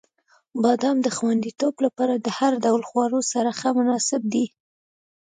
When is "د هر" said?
2.17-2.53